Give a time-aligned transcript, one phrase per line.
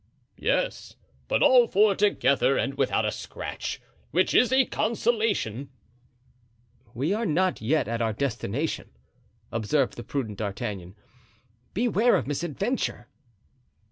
[0.39, 0.95] "Yes;
[1.27, 5.69] but all four together and without a scratch; which is a consolation."
[6.95, 8.89] "We are not yet at our destination,"
[9.51, 10.95] observed the prudent D'Artagnan;
[11.75, 13.09] "beware of misadventure."